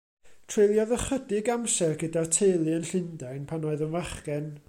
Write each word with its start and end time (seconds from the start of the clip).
Treuliodd 0.53 0.93
ychydig 0.95 1.51
amser 1.57 1.93
gyda'r 2.03 2.31
teulu 2.37 2.73
yn 2.79 2.89
Llundain, 2.93 3.47
pan 3.53 3.71
oedd 3.73 3.85
yn 3.89 3.95
fachgen. 3.99 4.53